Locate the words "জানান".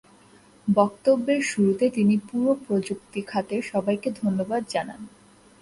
4.69-5.01